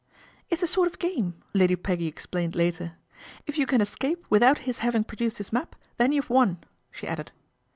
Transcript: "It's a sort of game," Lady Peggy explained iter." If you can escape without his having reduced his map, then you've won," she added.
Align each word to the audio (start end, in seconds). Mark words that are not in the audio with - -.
"It's 0.49 0.63
a 0.63 0.67
sort 0.67 0.87
of 0.87 0.97
game," 0.97 1.35
Lady 1.53 1.75
Peggy 1.75 2.07
explained 2.07 2.55
iter." 2.59 2.93
If 3.45 3.59
you 3.59 3.67
can 3.67 3.81
escape 3.81 4.25
without 4.31 4.57
his 4.65 4.79
having 4.79 5.05
reduced 5.07 5.37
his 5.37 5.53
map, 5.53 5.75
then 5.97 6.11
you've 6.11 6.31
won," 6.31 6.57
she 6.89 7.07
added. 7.07 7.31